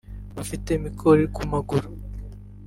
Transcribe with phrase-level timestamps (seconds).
[0.35, 1.89] bafite imikori ku maguru